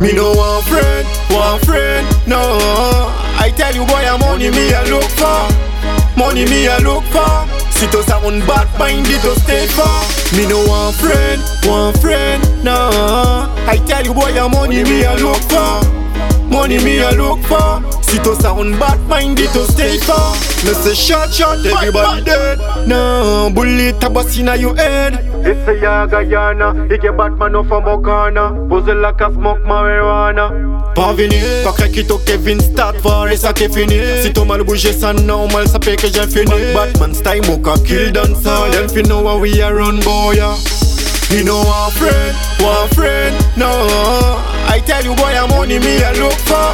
Me 0.00 0.12
no 0.12 0.32
one 0.32 0.62
friend, 0.62 1.06
one 1.28 1.58
friend, 1.60 2.06
no. 2.26 2.38
I 3.36 3.52
tell 3.56 3.74
you 3.74 3.84
boy, 3.84 3.94
I'm 4.06 4.20
money 4.20 4.50
me 4.50 4.72
I 4.72 4.84
look 4.88 5.10
for. 5.18 5.50
Money 6.16 6.44
me 6.46 6.68
I 6.68 6.78
look 6.78 7.02
for. 7.10 7.46
See 7.72 7.88
to 7.88 8.02
sound 8.04 8.46
bad 8.46 8.66
mind, 8.78 9.06
it 9.08 9.20
to 9.22 9.34
stay 9.40 9.66
for. 9.66 9.90
Me 10.36 10.46
no 10.46 10.64
one 10.66 10.92
friend, 10.94 11.42
one 11.66 11.94
friend, 11.98 12.42
no. 12.64 12.90
I 13.66 13.76
tell 13.86 14.04
you 14.04 14.14
boy, 14.14 14.38
I'm 14.38 14.52
money 14.52 14.84
me 14.84 15.04
I 15.04 15.16
look 15.16 15.42
for. 15.50 15.97
Money 16.68 16.84
me 16.84 16.98
a 16.98 17.10
look 17.12 17.40
for. 17.44 17.80
Sit 18.02 18.26
us 18.26 18.44
on 18.44 18.78
bad 18.78 19.00
mind 19.08 19.40
it 19.40 19.50
to 19.52 19.64
stay 19.72 19.96
far. 20.00 20.34
Me 20.66 20.74
say 20.74 20.92
shot 20.92 21.32
shot, 21.32 21.64
everybody 21.64 22.22
dead. 22.24 22.58
Nah, 22.86 23.48
bullet 23.48 24.04
a 24.04 24.10
bust 24.10 24.38
inna 24.38 24.54
your 24.54 24.76
head. 24.76 25.14
Esse 25.46 25.80
ya 25.80 26.06
Guyana, 26.06 26.74
ike 26.92 27.16
Batman 27.16 27.54
of 27.54 27.72
a 27.72 27.80
Mokana 27.80 28.68
Pose 28.68 28.92
like 28.92 29.20
a 29.20 29.32
smoke 29.32 29.62
marijuana 29.64 30.50
Pas 30.94 31.14
venir, 31.14 31.64
pas 31.64 31.72
craquer 31.72 32.04
to 32.04 32.18
Kevin 32.26 32.60
start 32.60 32.96
for 33.00 33.28
et 33.28 33.36
ça 33.36 33.52
qui 33.52 33.64
est 33.64 33.72
fini 33.72 34.00
Si 34.20 34.32
ton 34.32 34.44
mal 34.44 34.64
bouge 34.64 34.90
ça 34.90 35.12
normal 35.12 35.68
ça 35.68 35.78
fait 35.80 35.96
que 35.96 36.08
j'ai 36.08 36.26
fini 36.26 36.74
Batman 36.74 37.14
style 37.14 37.46
mocha 37.46 37.78
kill 37.86 38.12
dancer 38.12 38.70
Them 38.72 38.88
fi 38.88 39.02
know 39.04 39.26
how 39.26 39.38
we 39.38 39.62
are 39.62 39.74
run 39.74 40.00
boy 40.00 40.34
yeah. 40.34 40.56
You 41.30 41.44
know 41.44 41.58
one 41.58 41.92
friend, 41.92 42.34
one 42.34 42.34
friend, 42.34 42.36
no 42.36 42.36
I 42.36 42.40
tell 42.40 42.47
you 45.08 45.16
boy 45.16 45.32
I'm 45.32 45.48
money 45.48 45.78
me 45.78 46.02
I 46.04 46.12
look 46.20 46.36
for. 46.44 46.68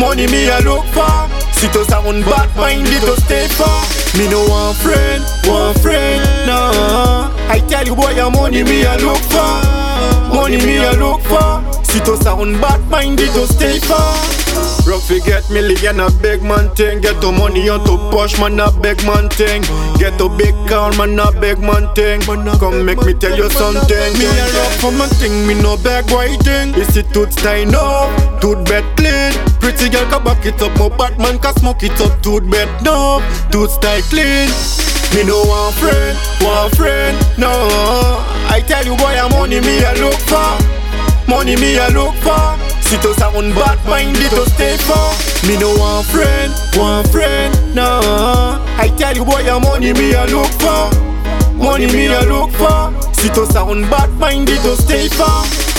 Money 0.00 0.26
me 0.26 0.48
I 0.48 0.60
look 0.60 0.84
for. 0.96 1.28
Sit 1.52 1.76
us 1.76 1.92
on 1.92 2.22
bad 2.22 2.48
mind 2.56 2.88
it 2.88 3.00
to 3.04 3.20
stay 3.20 3.46
far 3.48 3.84
Me 4.16 4.24
no 4.30 4.40
one 4.48 4.74
friend, 4.76 5.22
one 5.44 5.74
friend, 5.84 6.24
no. 6.46 6.72
I 7.52 7.60
tell 7.68 7.84
you 7.84 7.94
boy 7.94 8.16
I'm 8.16 8.32
money 8.32 8.62
me 8.64 8.86
I 8.86 8.96
look 8.96 9.20
for. 9.28 9.52
Money 10.34 10.56
me 10.64 10.78
I 10.78 10.92
look 10.96 11.20
for. 11.28 11.84
Sit 11.84 12.08
us 12.08 12.26
on 12.26 12.58
bad 12.60 12.80
mind 12.88 13.20
it 13.20 13.32
to 13.34 13.46
stay 13.46 13.78
far 13.80 14.39
Rock 14.86 15.02
forget 15.02 15.48
million 15.50 16.00
a 16.00 16.10
big 16.22 16.42
man 16.42 16.74
thing. 16.74 17.00
Get 17.00 17.20
the 17.20 17.30
money 17.30 17.68
on 17.68 17.84
to 17.84 17.94
push 18.10 18.38
man 18.40 18.58
a 18.58 18.70
big 18.72 18.98
man 19.04 19.28
thing. 19.28 19.62
Get 19.98 20.20
a 20.20 20.28
big 20.28 20.54
car 20.68 20.90
man 20.96 21.18
a 21.18 21.30
big 21.40 21.58
man 21.60 21.92
thing. 21.94 22.20
Come 22.22 22.84
make 22.84 23.02
me 23.04 23.14
tell 23.14 23.36
you 23.36 23.48
something. 23.50 24.10
Me 24.18 24.26
a 24.26 24.46
rock 24.56 24.72
for 24.80 24.92
my 24.92 25.06
thing 25.20 25.46
me 25.46 25.54
no 25.54 25.76
beg 25.76 26.10
whiting 26.10 26.74
Is 26.74 26.96
it 26.96 27.12
tooth 27.12 27.32
stein 27.32 27.74
up, 27.74 28.08
tooth 28.40 28.64
bed 28.66 28.84
clean. 28.96 29.32
Pretty 29.60 29.88
girl 29.90 30.08
can 30.08 30.24
back 30.24 30.44
it 30.46 30.60
up, 30.62 30.72
my 30.78 30.88
Batman 30.88 31.38
can 31.38 31.54
smoke 31.56 31.82
it 31.82 32.00
up. 32.00 32.22
Tooth 32.22 32.48
bed 32.50 32.68
no, 32.82 33.20
tooth 33.52 33.70
style 33.70 34.02
clean. 34.08 34.48
Me 35.14 35.24
no 35.26 35.42
one 35.44 35.72
friend, 35.74 36.16
one 36.40 36.70
friend, 36.70 37.14
no. 37.36 37.50
I 38.48 38.62
tell 38.66 38.84
you 38.84 38.96
boy 38.96 39.14
I'm 39.14 39.30
money 39.30 39.60
me 39.60 39.82
a 39.84 39.92
look 40.00 40.18
for. 40.26 40.56
Money 41.28 41.56
me 41.56 41.76
a 41.76 41.88
look 41.90 42.14
for 42.16 42.69
Sit 42.90 43.04
us 43.04 43.22
on 43.22 43.50
bad 43.54 43.78
mind 43.86 44.16
it 44.16 44.30
to 44.30 44.44
stay 44.50 44.76
far. 44.78 45.14
Me 45.46 45.56
no 45.56 45.70
one 45.78 46.02
friend, 46.06 46.52
one 46.74 47.06
friend, 47.06 47.54
no. 47.72 48.00
I 48.82 48.92
tell 48.98 49.14
you 49.14 49.24
boy 49.24 49.42
your 49.42 49.60
money 49.60 49.92
me 49.92 50.12
a 50.12 50.26
look 50.26 50.50
for. 50.58 50.90
Money 51.54 51.86
me 51.86 52.06
a 52.06 52.22
look 52.22 52.50
for. 52.50 52.90
Sit 53.14 53.38
us 53.38 53.54
on 53.54 53.82
bad 53.82 54.10
mind 54.18 54.48
it 54.50 54.60
to 54.62 54.74
stay 54.74 55.06
far 55.06 55.69